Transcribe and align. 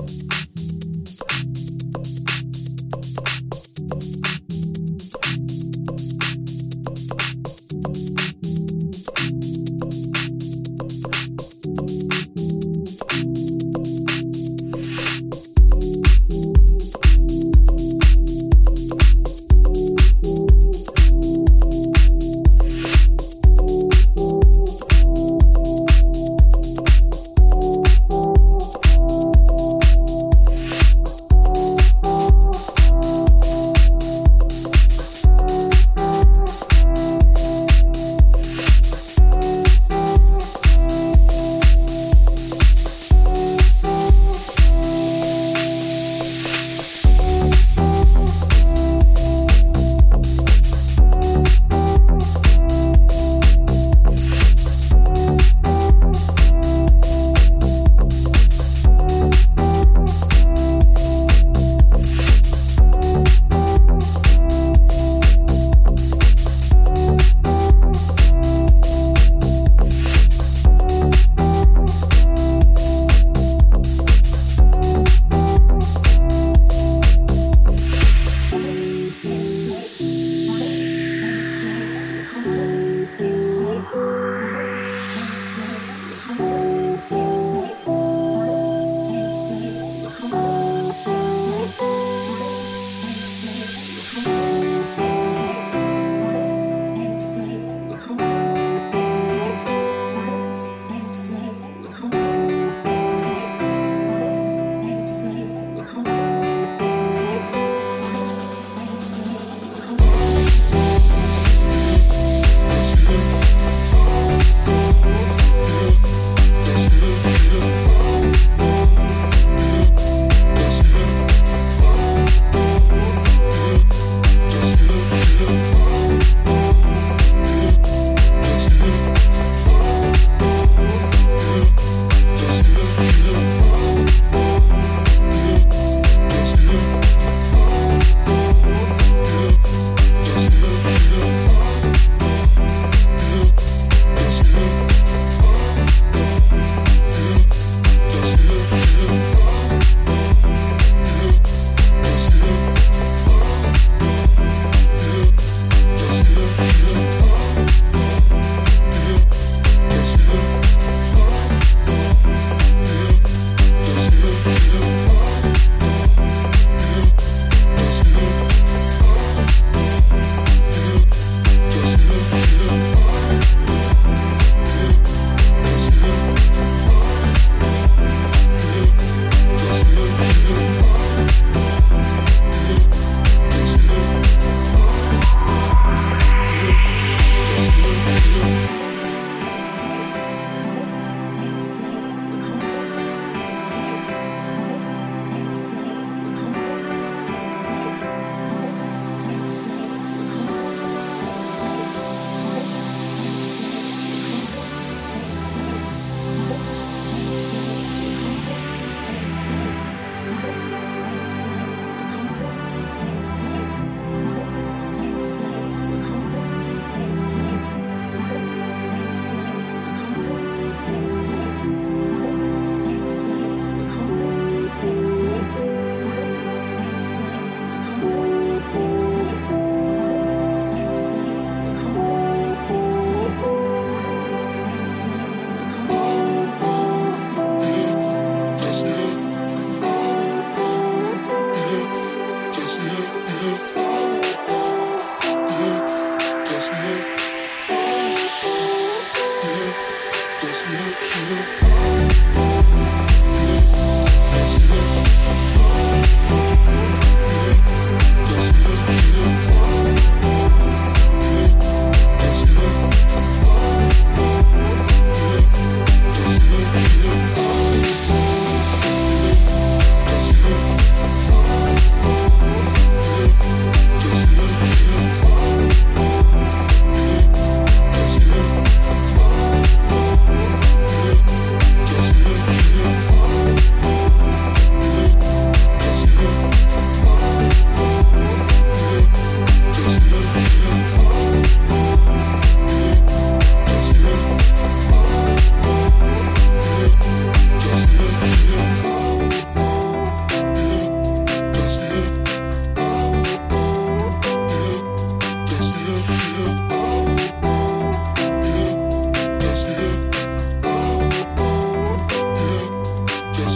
Bye. 0.00 0.29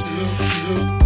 you. 0.06 1.03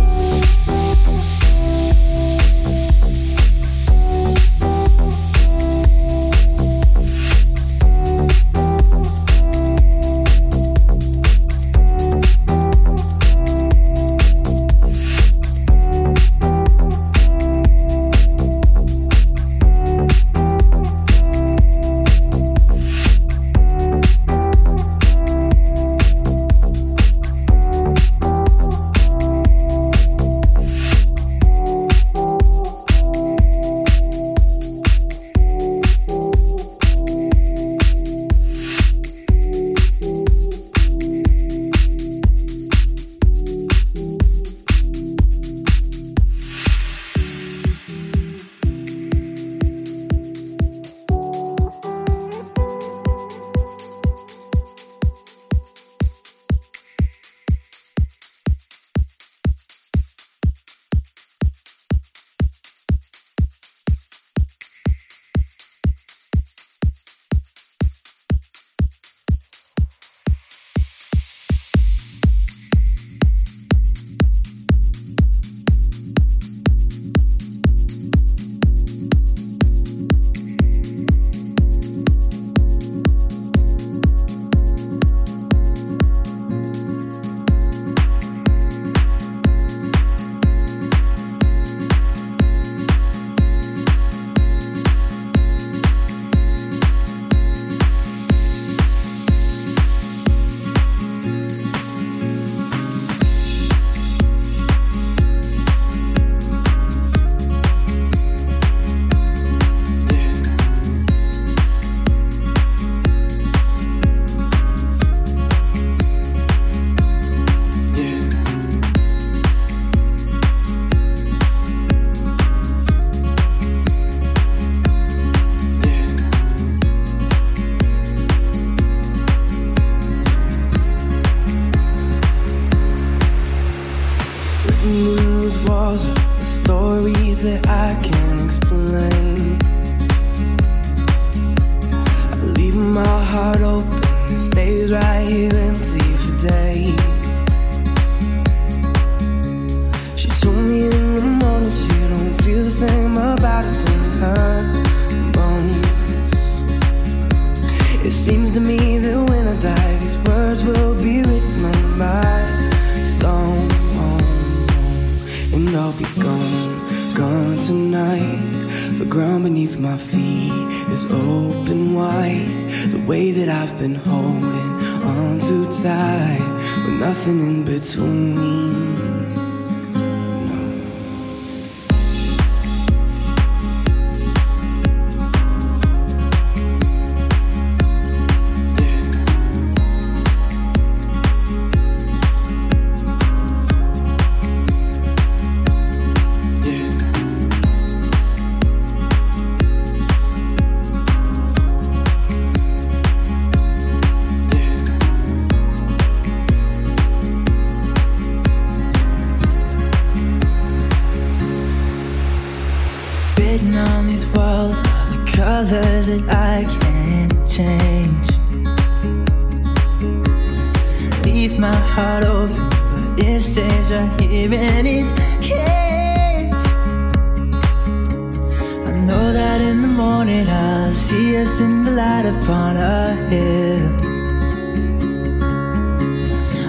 morning 230.19 230.49
I 230.49 230.93
see 230.95 231.37
us 231.37 231.61
in 231.61 231.85
the 231.85 231.93
light 231.93 232.27
upon 232.27 232.77
a 232.77 233.15
hill. 233.31 233.89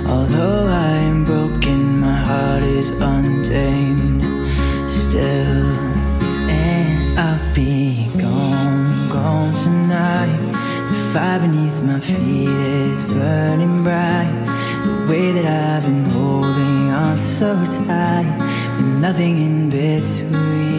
Although 0.07 0.67
I 0.67 0.91
am 1.11 1.25
broken, 1.25 1.99
my 1.99 2.19
heart 2.29 2.61
is 2.61 2.89
untamed 2.91 4.21
still. 4.87 5.65
And 6.63 7.17
I'll 7.17 7.55
be 7.55 8.07
gone, 8.21 9.09
gone 9.09 9.53
tonight. 9.63 10.41
The 10.91 10.99
fire 11.13 11.39
beneath 11.39 11.81
my 11.81 11.99
feet 12.01 12.49
is 12.49 13.01
burning 13.13 13.81
bright. 13.81 14.31
The 14.85 15.11
way 15.11 15.31
that 15.31 15.47
I've 15.65 15.85
been 15.89 16.05
holding 16.05 16.91
on 16.91 17.17
so 17.17 17.55
tight. 17.87 18.29
With 18.77 18.99
nothing 19.05 19.35
in 19.47 19.69
between. 19.71 20.78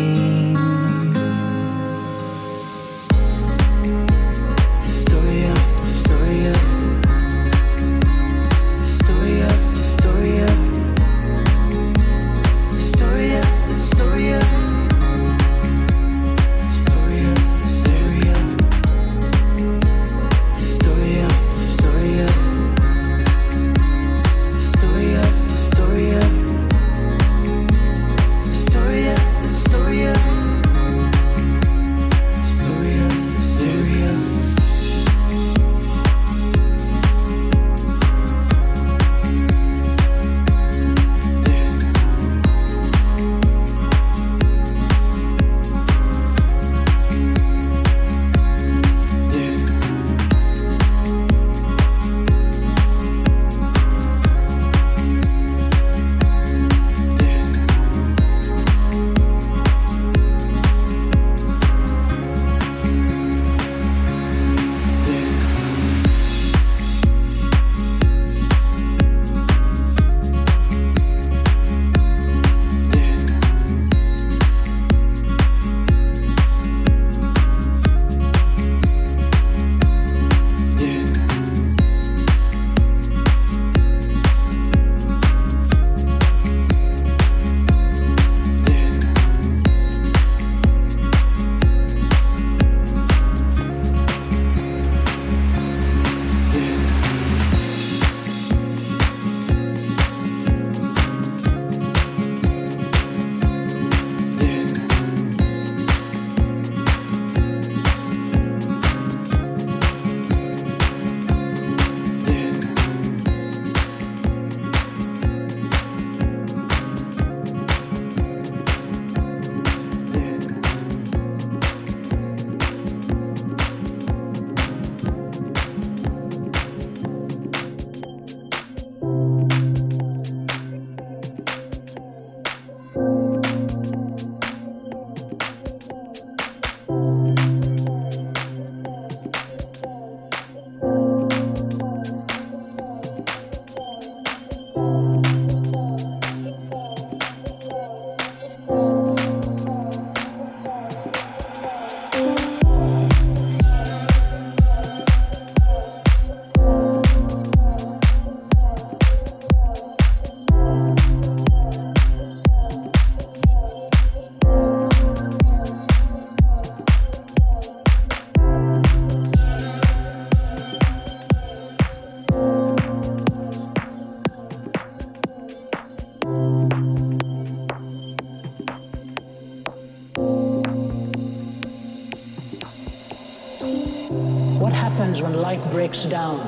Breaks 185.71 186.05
down, 186.05 186.39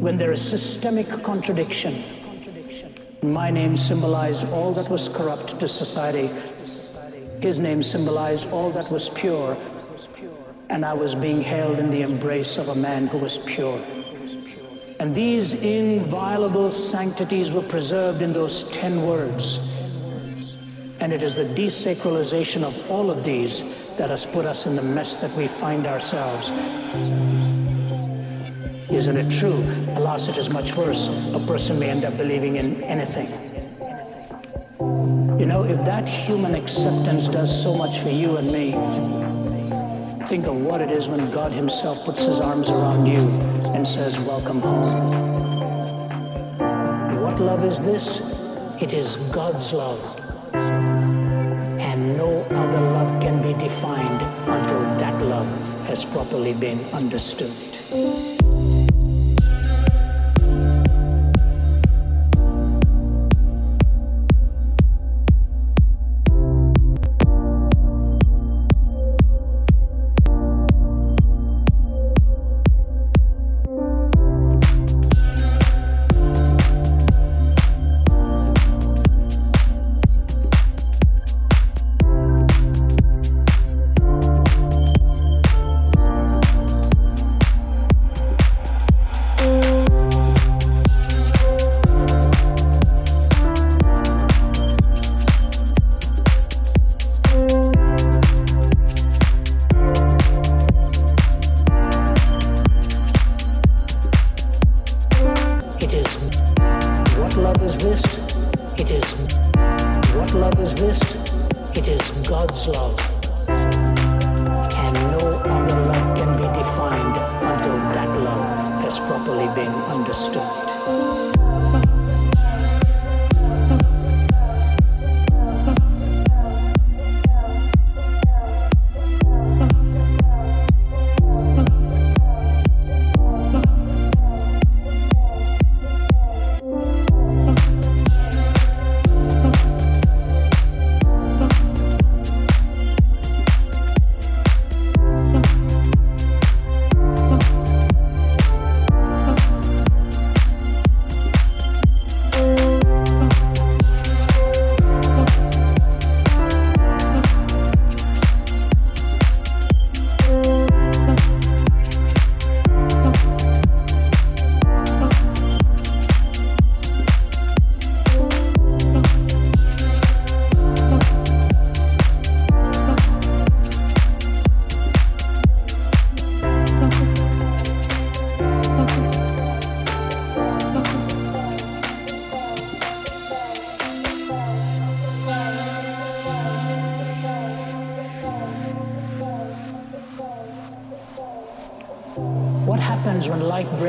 when 0.00 0.16
there 0.16 0.32
is 0.32 0.42
systemic 0.42 1.08
contradiction. 1.22 2.02
My 3.22 3.50
name 3.50 3.76
symbolized 3.76 4.46
all 4.48 4.72
that 4.72 4.88
was 4.88 5.08
corrupt 5.08 5.58
to 5.60 5.68
society. 5.68 6.30
His 7.40 7.58
name 7.58 7.82
symbolized 7.82 8.50
all 8.50 8.70
that 8.70 8.90
was 8.90 9.08
pure, 9.08 9.56
and 10.70 10.84
I 10.84 10.94
was 10.94 11.14
being 11.14 11.42
held 11.42 11.78
in 11.78 11.90
the 11.90 12.02
embrace 12.02 12.58
of 12.58 12.68
a 12.68 12.74
man 12.74 13.06
who 13.06 13.18
was 13.18 13.38
pure. 13.38 13.80
And 14.98 15.14
these 15.14 15.52
inviolable 15.52 16.70
sanctities 16.70 17.52
were 17.52 17.62
preserved 17.62 18.22
in 18.22 18.32
those 18.32 18.64
ten 18.64 19.02
words. 19.02 19.75
And 21.06 21.12
it 21.12 21.22
is 21.22 21.36
the 21.36 21.44
desacralization 21.44 22.64
of 22.64 22.90
all 22.90 23.12
of 23.12 23.22
these 23.22 23.62
that 23.96 24.10
has 24.10 24.26
put 24.26 24.44
us 24.44 24.66
in 24.66 24.74
the 24.74 24.82
mess 24.82 25.14
that 25.18 25.30
we 25.34 25.46
find 25.46 25.86
ourselves. 25.86 26.50
Isn't 28.90 29.16
it 29.16 29.30
true? 29.30 29.62
Alas, 29.94 30.26
it 30.26 30.36
is 30.36 30.50
much 30.50 30.74
worse. 30.74 31.06
A 31.32 31.38
person 31.46 31.78
may 31.78 31.90
end 31.90 32.04
up 32.04 32.16
believing 32.16 32.56
in 32.56 32.82
anything. 32.82 33.28
You 35.38 35.46
know, 35.46 35.62
if 35.62 35.84
that 35.84 36.08
human 36.08 36.56
acceptance 36.56 37.28
does 37.28 37.62
so 37.62 37.76
much 37.76 38.00
for 38.00 38.10
you 38.10 38.38
and 38.38 38.50
me, 38.50 38.72
think 40.26 40.48
of 40.48 40.60
what 40.60 40.80
it 40.80 40.90
is 40.90 41.08
when 41.08 41.30
God 41.30 41.52
Himself 41.52 42.04
puts 42.04 42.24
His 42.24 42.40
arms 42.40 42.68
around 42.68 43.06
you 43.06 43.28
and 43.76 43.86
says, 43.86 44.18
Welcome 44.18 44.60
home. 44.60 45.12
What 47.22 47.38
love 47.38 47.62
is 47.62 47.80
this? 47.80 48.22
It 48.82 48.92
is 48.92 49.14
God's 49.30 49.72
love. 49.72 50.25
Other 52.56 52.80
love 52.80 53.20
can 53.20 53.42
be 53.42 53.52
defined 53.54 54.22
until 54.48 54.80
that 54.98 55.22
love 55.22 55.86
has 55.86 56.04
properly 56.04 56.54
been 56.54 56.78
understood. 56.94 58.35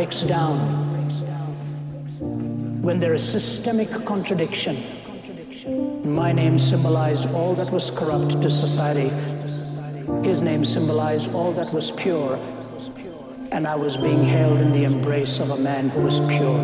Breaks 0.07 0.21
down, 0.21 0.57
when 2.81 2.97
there 2.97 3.13
is 3.13 3.21
systemic 3.21 3.89
contradiction, 4.05 4.81
my 6.05 6.31
name 6.31 6.57
symbolized 6.57 7.29
all 7.33 7.53
that 7.55 7.69
was 7.71 7.91
corrupt 7.91 8.41
to 8.41 8.49
society. 8.49 9.11
His 10.23 10.41
name 10.41 10.63
symbolized 10.63 11.33
all 11.33 11.51
that 11.53 11.73
was 11.73 11.91
pure, 11.91 12.39
and 13.51 13.67
I 13.67 13.75
was 13.75 13.97
being 13.97 14.23
held 14.23 14.61
in 14.61 14.71
the 14.71 14.85
embrace 14.85 15.41
of 15.41 15.49
a 15.49 15.57
man 15.57 15.89
who 15.89 15.99
was 15.99 16.21
pure. 16.21 16.61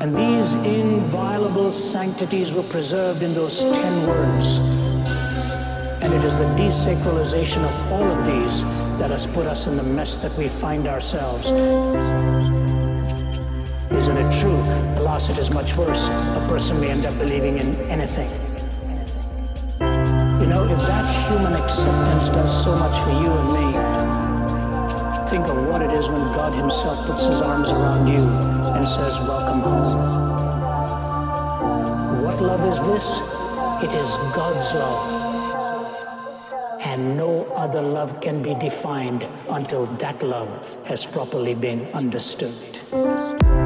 And 0.00 0.16
these 0.16 0.54
inviolable 0.54 1.70
sanctities 1.70 2.52
were 2.52 2.64
preserved 2.64 3.22
in 3.22 3.34
those 3.34 3.62
ten 3.62 4.08
words. 4.08 4.58
And 6.02 6.12
it 6.12 6.24
is 6.24 6.34
the 6.34 6.50
desacralization 6.58 7.62
of 7.62 7.92
all 7.92 8.02
of 8.02 8.26
these 8.26 8.64
that 8.98 9.10
has 9.10 9.26
put 9.26 9.46
us 9.46 9.66
in 9.66 9.76
the 9.76 9.82
mess 9.82 10.16
that 10.18 10.32
we 10.38 10.48
find 10.48 10.88
ourselves. 10.88 11.52
Isn't 13.90 14.16
it 14.16 14.40
true? 14.40 14.60
Alas, 14.98 15.28
it 15.28 15.38
is 15.38 15.50
much 15.50 15.76
worse. 15.76 16.08
A 16.08 16.46
person 16.48 16.80
may 16.80 16.90
end 16.90 17.04
up 17.04 17.16
believing 17.18 17.58
in 17.58 17.74
anything. 17.90 18.30
You 20.40 20.46
know, 20.46 20.64
if 20.64 20.78
that 20.86 21.06
human 21.28 21.52
acceptance 21.52 22.28
does 22.30 22.64
so 22.64 22.74
much 22.76 23.02
for 23.04 23.10
you 23.10 23.32
and 23.32 23.48
me, 23.52 23.66
think 25.28 25.46
of 25.48 25.66
what 25.68 25.82
it 25.82 25.90
is 25.90 26.08
when 26.08 26.22
God 26.32 26.54
Himself 26.54 27.06
puts 27.06 27.26
His 27.26 27.42
arms 27.42 27.68
around 27.68 28.06
you 28.06 28.22
and 28.76 28.86
says, 28.88 29.18
Welcome 29.20 29.60
home. 29.60 30.26
What 32.22 32.40
love 32.40 32.64
is 32.72 32.80
this? 32.82 33.20
It 33.82 33.94
is 33.94 34.16
God's 34.34 34.72
love 34.74 35.15
and 36.96 37.14
no 37.14 37.44
other 37.54 37.82
love 37.82 38.20
can 38.22 38.42
be 38.42 38.54
defined 38.54 39.28
until 39.50 39.84
that 40.04 40.22
love 40.22 40.76
has 40.86 41.04
properly 41.04 41.54
been 41.54 41.84
understood. 41.92 43.65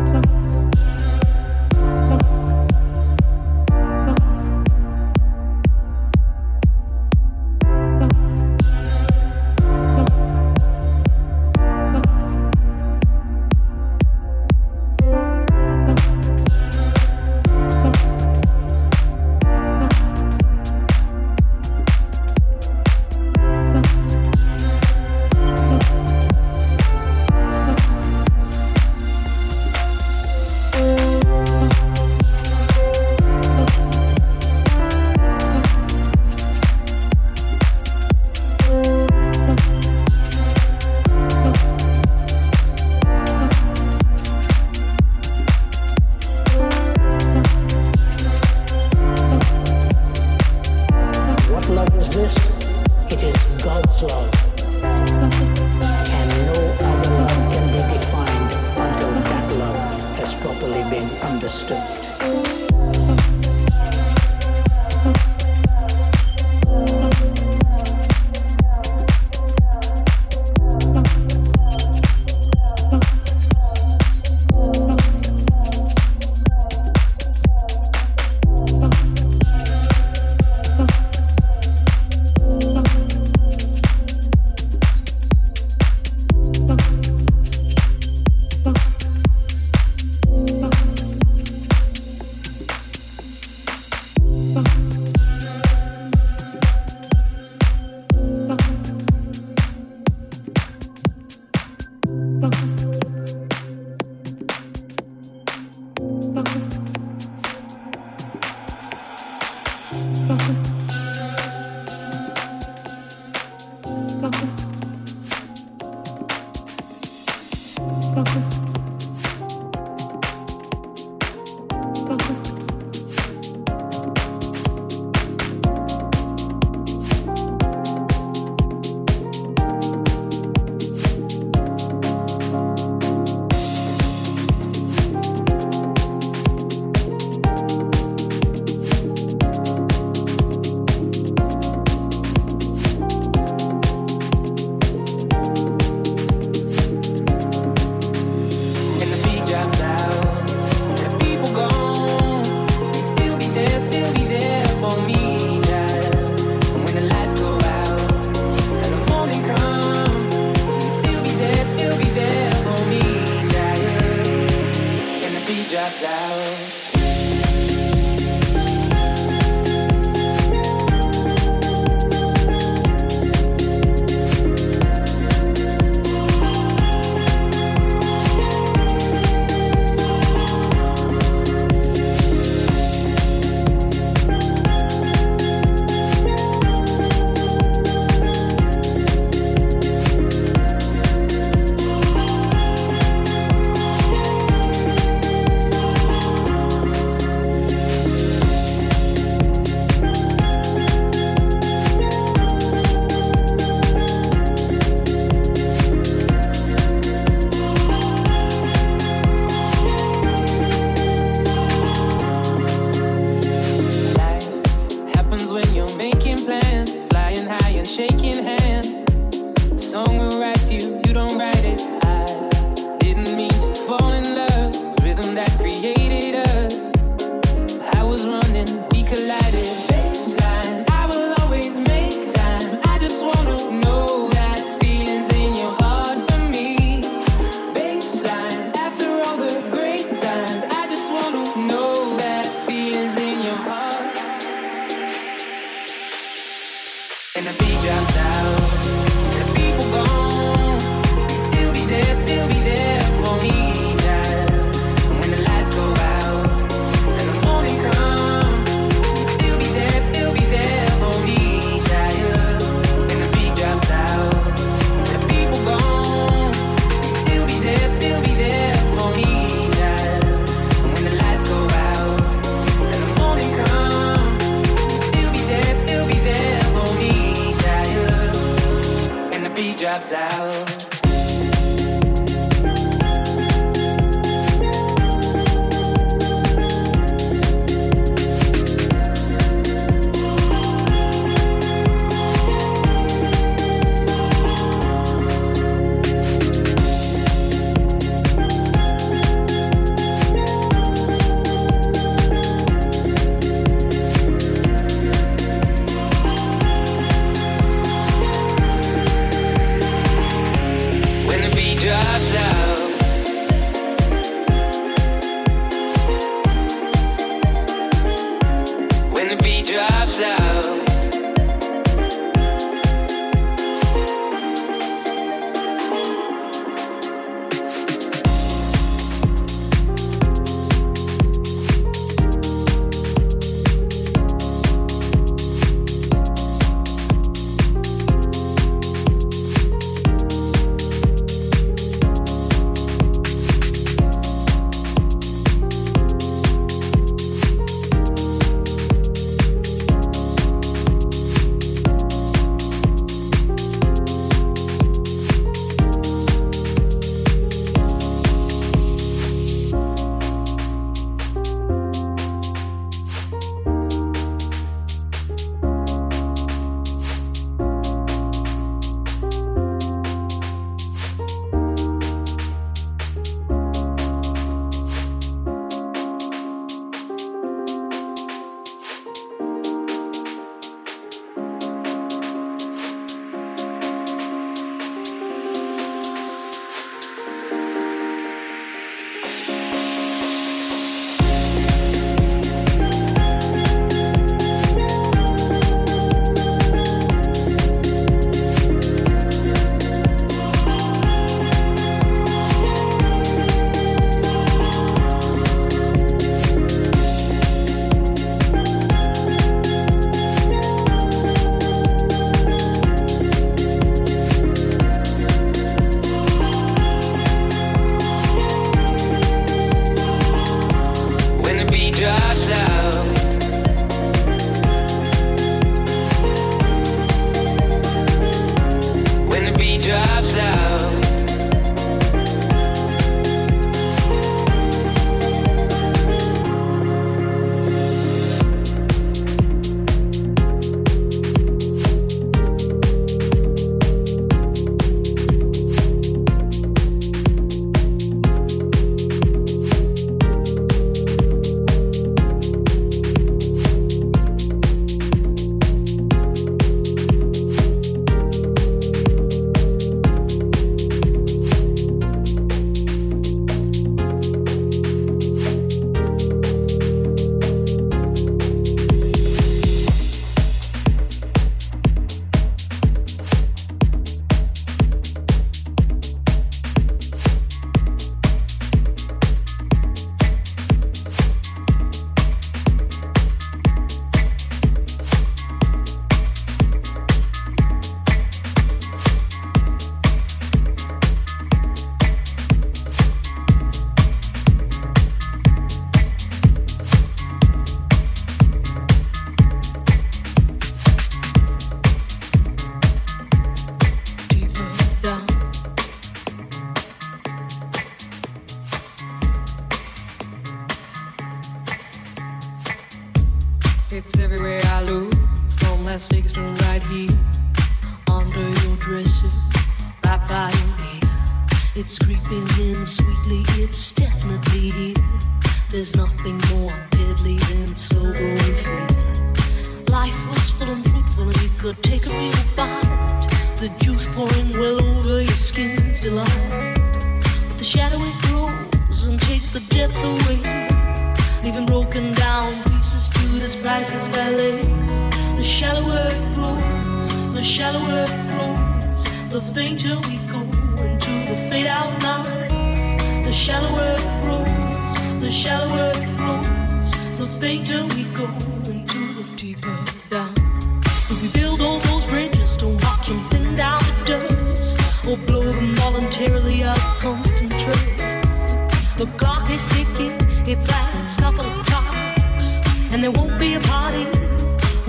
clock 569.31 569.51
is 569.51 569.65
ticking, 569.67 570.17
it 570.45 570.59
flags 570.65 571.17
couple 571.17 571.47
of 571.47 571.67
clocks, 571.67 572.47
and 572.91 572.99
there 573.03 573.13
won't 573.13 573.39
be 573.39 573.55
a 573.55 573.61
party 573.61 574.05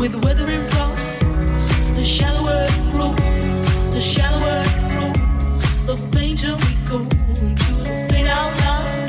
with 0.01 0.15
weathering 0.23 0.67
frost. 0.69 1.19
The 1.97 2.03
shallower 2.03 2.65
it 2.67 2.93
grows, 2.93 3.65
the 3.95 4.01
shallower 4.01 4.63
it 4.65 4.77
grows, 4.93 5.61
the 5.89 5.97
fainter 6.13 6.53
we 6.63 6.71
go 6.89 6.99
into 7.43 7.71
the 7.85 8.07
fade 8.09 8.31
out 8.39 8.53
line. 8.63 9.05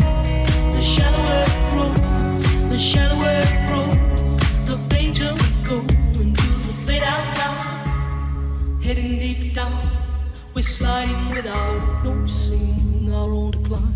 The 0.77 0.83
shallower 0.95 1.39
it 1.49 1.57
grows, 1.73 2.71
the 2.73 2.79
shallower 2.91 3.35
it 3.47 3.57
grows, 3.69 3.97
the 4.71 4.77
fainter 4.91 5.31
we 5.41 5.49
go 5.71 5.79
into 6.25 6.49
the 6.67 6.75
fade 6.87 7.07
out 7.15 7.27
line. 7.41 8.81
Heading 8.83 9.19
deep 9.19 9.55
down, 9.55 9.81
we're 10.53 10.71
sliding 10.79 11.31
without 11.31 12.05
noticing 12.05 13.11
our 13.11 13.31
own 13.33 13.53
decline. 13.53 13.92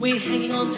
We're 0.00 0.18
hanging 0.18 0.50
on 0.52 0.72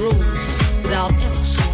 rules 0.00 0.12
without 0.82 1.12
else. 1.22 1.69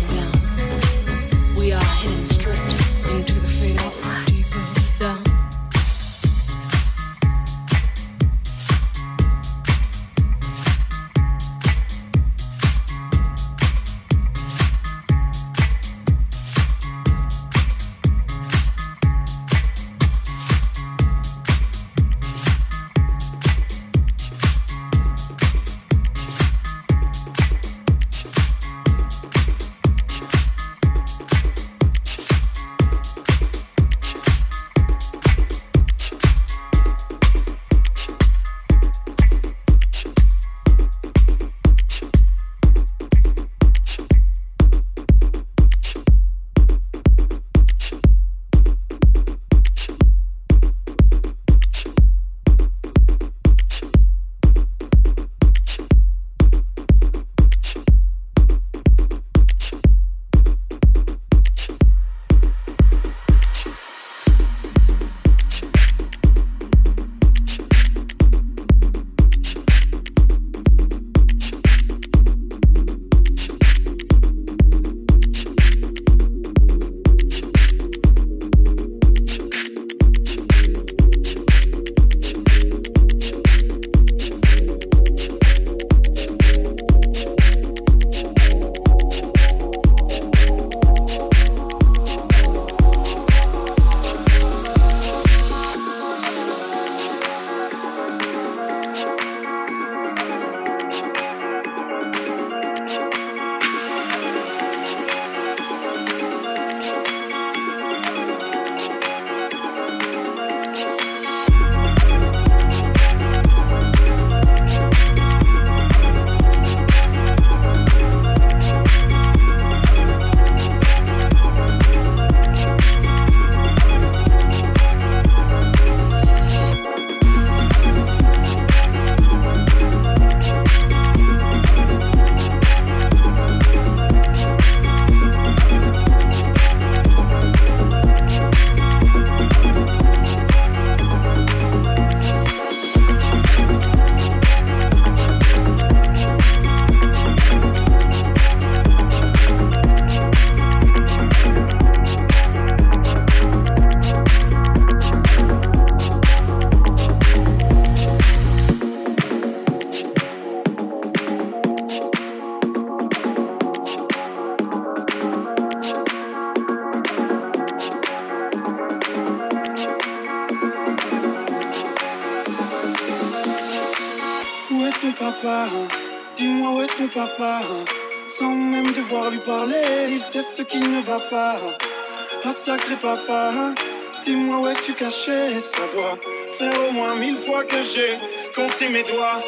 Caché 185.16 185.60
Ça 185.60 185.80
doit 185.94 186.18
faire 186.52 186.88
au 186.88 186.92
moins 186.92 187.14
mille 187.16 187.36
fois 187.36 187.64
que 187.64 187.76
j'ai 187.82 188.18
compté 188.54 188.88
mes 188.88 189.02
doigts. 189.02 189.40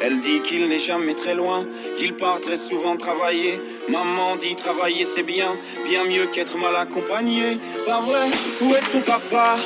Elle 0.00 0.20
dit 0.20 0.40
qu'il 0.40 0.68
n'est 0.68 0.78
jamais 0.78 1.14
très 1.14 1.34
loin, 1.34 1.66
qu'il 1.96 2.14
part 2.14 2.40
très 2.40 2.56
souvent 2.56 2.96
travailler. 2.96 3.60
Maman 3.88 4.36
dit 4.36 4.54
travailler 4.56 5.04
c'est 5.04 5.22
bien, 5.22 5.56
bien 5.84 6.04
mieux 6.04 6.26
qu'être 6.26 6.56
mal 6.56 6.76
accompagné. 6.76 7.58
Pas 7.86 8.00
vrai, 8.00 8.26
où 8.60 8.74
est 8.74 8.92
ton 8.92 9.00
papa? 9.00 9.56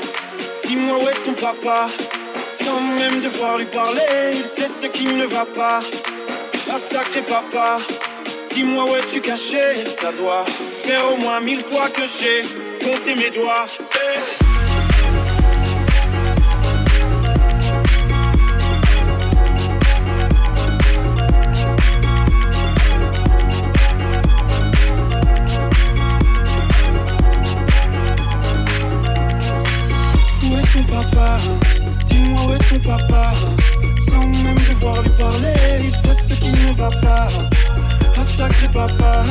Dis-moi 0.65 0.99
où 0.99 1.09
est 1.09 1.25
ton 1.25 1.33
papa? 1.33 1.87
Sans 2.53 2.81
même 2.81 3.21
devoir 3.21 3.59
lui 3.59 3.67
parler, 3.67 4.01
il 4.35 4.49
sait 4.49 4.69
ce 4.69 4.87
qui 4.87 5.05
ne 5.05 5.27
va 5.27 5.45
pas. 5.45 5.81
Ah 6.71 6.79
sacré 6.79 7.23
papa, 7.23 7.77
dis-moi 8.53 8.85
où 8.85 8.97
es-tu 8.97 9.21
caché? 9.21 9.75
Ça 9.75 10.13
doit 10.13 10.45
faire 10.85 11.13
au 11.13 11.17
moins 11.17 11.41
mille 11.41 11.63
fois 11.63 11.89
que 11.89 12.03
j'ai 12.03 12.43
compté 12.85 13.15
mes 13.15 13.31
doigts. 13.31 13.67
Papa. 32.79 33.33
Sans 34.09 34.27
même 34.43 34.57
devoir 34.57 35.03
lui 35.03 35.11
parler, 35.11 35.55
il 35.85 35.95
sait 35.95 36.15
ce 36.15 36.41
qui 36.41 36.51
ne 36.51 36.73
va 36.75 36.91
pas. 36.91 37.27
Ah 38.17 38.25
sacré 38.25 38.69
papa, 38.69 39.23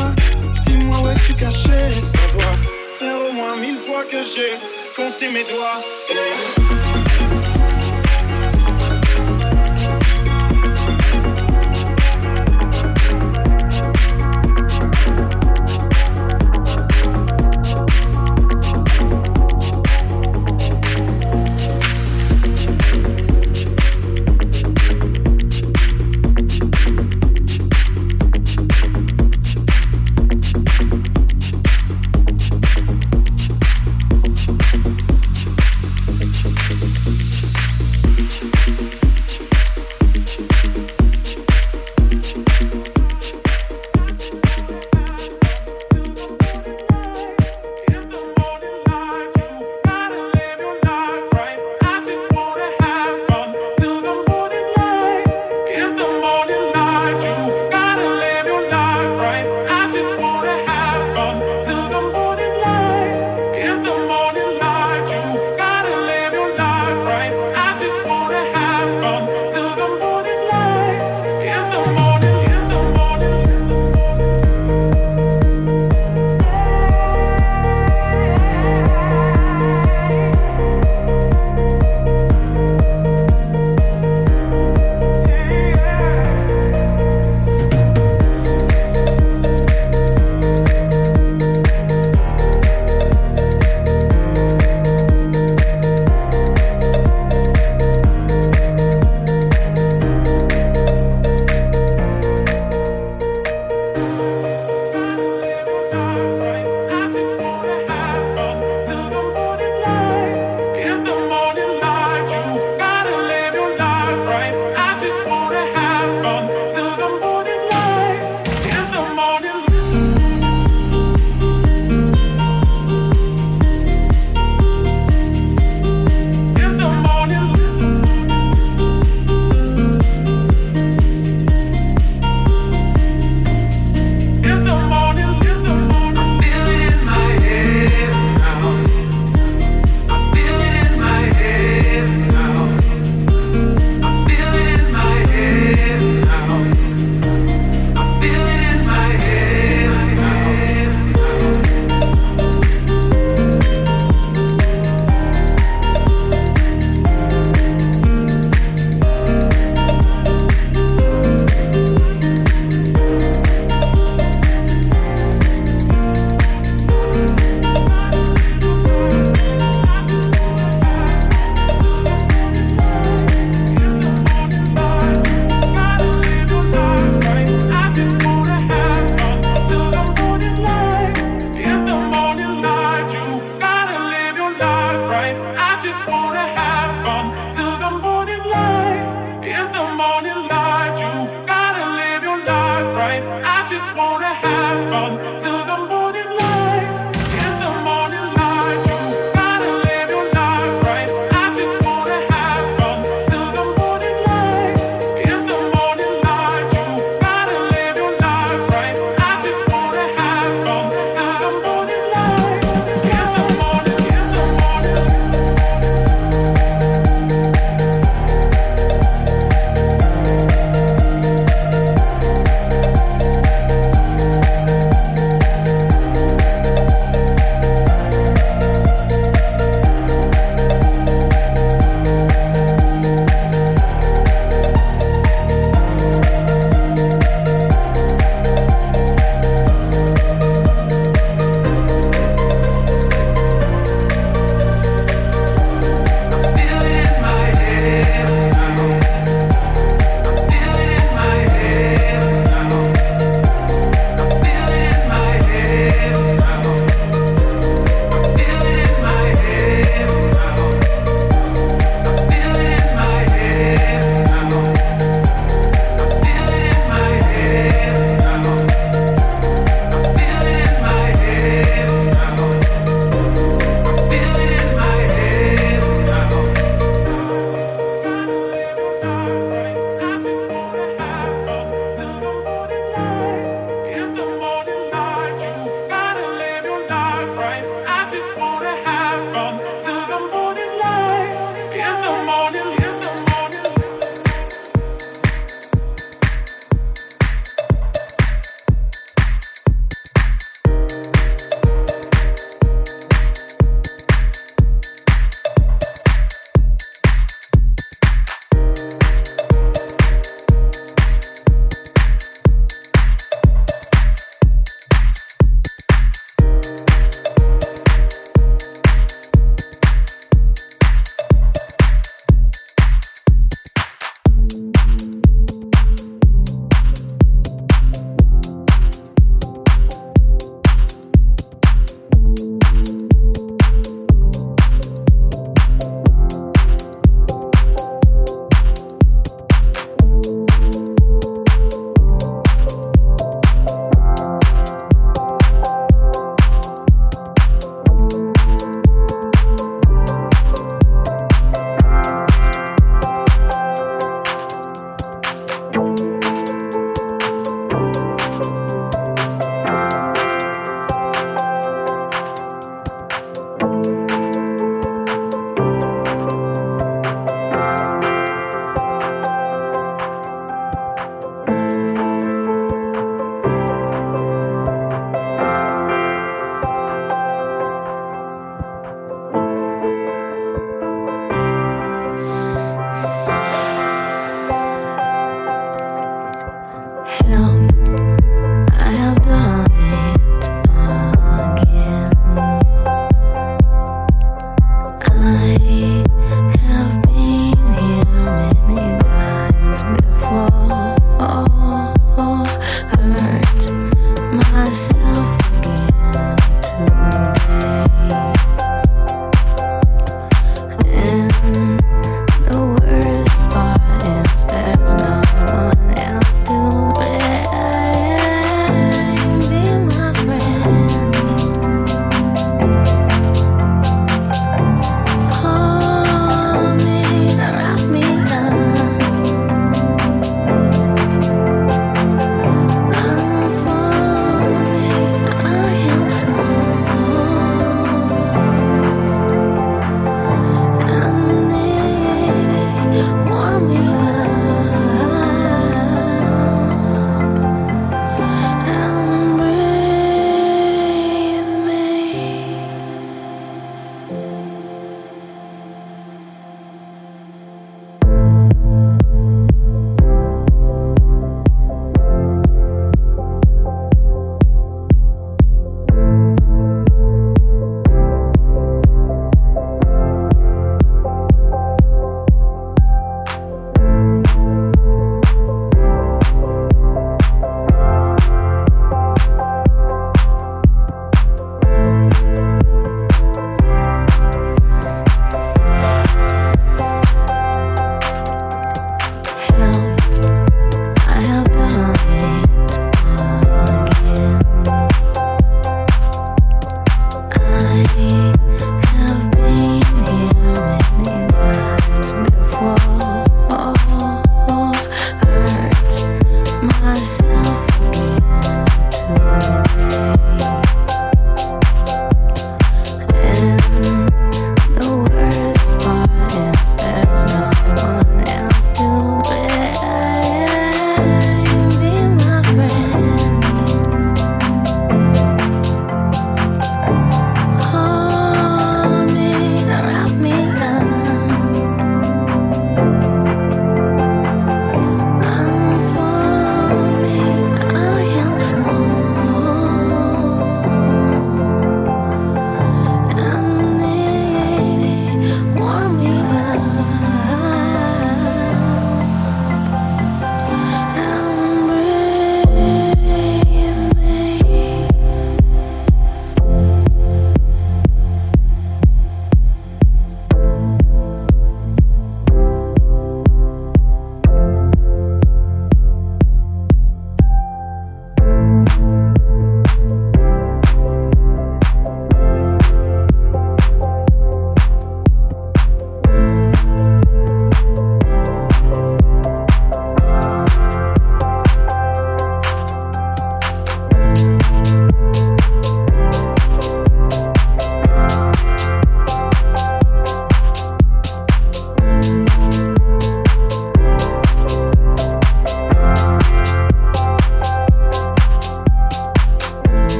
dis-moi 0.65 0.97
où 1.03 1.07
es-tu 1.09 1.33
caché? 1.33 1.91
Ça 1.91 2.19
doit 2.33 2.57
faire 2.99 3.17
au 3.29 3.33
moins 3.33 3.55
mille 3.55 3.77
fois 3.77 4.03
que 4.03 4.17
j'ai 4.23 4.53
compté 4.95 5.29
mes 5.31 5.43
doigts. 5.43 7.00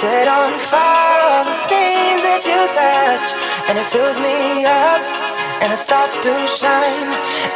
Set 0.00 0.28
on 0.28 0.58
fire 0.58 1.20
all 1.28 1.44
the 1.44 1.58
things 1.68 2.22
that 2.24 2.40
you 2.48 2.56
touch? 2.72 3.36
And 3.68 3.76
it 3.76 3.84
fills 3.92 4.16
me 4.16 4.64
up, 4.64 5.04
and 5.60 5.68
it 5.74 5.78
starts 5.78 6.16
to 6.24 6.32
shine, 6.48 7.10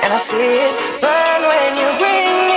and 0.05 0.12
I 0.12 0.20
see 0.20 0.68
it 0.68 0.74
burn 1.01 1.40
when 1.40 1.70
you 1.80 1.88
bring 1.97 2.54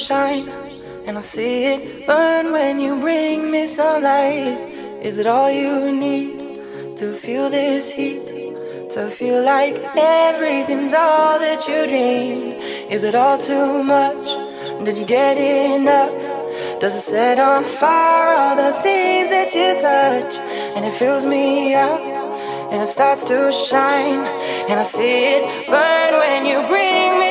shine, 0.00 0.48
and 1.06 1.18
I 1.18 1.20
see 1.20 1.64
it 1.64 2.06
burn 2.06 2.52
when 2.52 2.80
you 2.80 2.98
bring 3.00 3.50
me 3.50 3.66
sunlight. 3.66 4.58
Is 5.02 5.18
it 5.18 5.26
all 5.26 5.50
you 5.50 5.92
need 5.92 6.96
to 6.96 7.12
feel 7.12 7.50
this 7.50 7.90
heat? 7.90 8.26
To 8.94 9.10
feel 9.10 9.44
like 9.44 9.76
everything's 9.94 10.92
all 10.92 11.38
that 11.38 11.68
you 11.68 11.86
dreamed? 11.86 12.54
Is 12.90 13.04
it 13.04 13.14
all 13.14 13.38
too 13.38 13.84
much? 13.84 14.26
Did 14.84 14.96
you 14.98 15.06
get 15.06 15.36
enough? 15.38 16.10
Does 16.80 16.96
it 16.96 17.00
set 17.00 17.38
on 17.38 17.64
fire 17.64 18.34
all 18.34 18.56
the 18.56 18.72
things 18.82 19.28
that 19.28 19.54
you 19.54 19.80
touch? 19.80 20.34
And 20.74 20.84
it 20.84 20.94
fills 20.94 21.24
me 21.24 21.74
up, 21.74 22.00
and 22.72 22.82
it 22.82 22.88
starts 22.88 23.22
to 23.28 23.52
shine, 23.52 24.24
and 24.68 24.80
I 24.80 24.82
see 24.82 25.36
it 25.36 25.66
burn 25.68 26.12
when 26.22 26.46
you 26.46 26.66
bring 26.66 27.19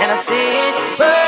And 0.00 0.12
I 0.12 0.16
see 0.16 0.34
it 0.34 0.98
burn 0.98 1.25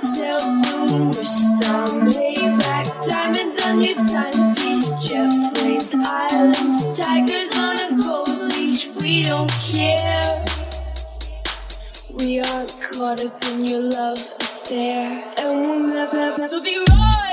till 0.00 0.54
noon. 0.62 1.10
We're 1.10 1.24
stumbling 1.24 2.58
back, 2.58 2.86
diamonds 3.06 3.62
on 3.64 3.82
your 3.82 3.94
timepiece, 3.94 5.06
jet 5.06 5.30
planes, 5.54 5.94
islands, 5.94 6.98
tigers 6.98 7.52
on 7.56 7.76
a 7.78 8.02
gold 8.02 8.52
leash. 8.52 8.88
We 8.96 9.22
don't 9.22 9.50
care. 9.70 10.44
We 12.18 12.40
aren't 12.40 12.76
caught 12.80 13.24
up 13.24 13.44
in 13.50 13.64
your 13.64 13.82
love 13.82 14.18
affair, 14.40 15.34
and 15.38 15.60
we'll 15.62 15.94
never, 15.94 16.38
never 16.38 16.60
be 16.60 16.78
right. 16.78 17.27